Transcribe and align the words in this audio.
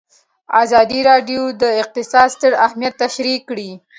ازادي 0.63 0.99
راډیو 1.09 1.43
د 1.61 1.63
اقتصاد 1.81 2.27
ستر 2.35 2.51
اهميت 2.65 2.93
تشریح 3.03 3.37
کړی. 3.49 3.69